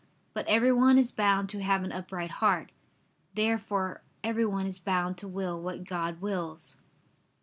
[0.33, 2.71] But everyone is bound to have an upright heart.
[3.35, 6.77] Therefore everyone is bound to will what God wills.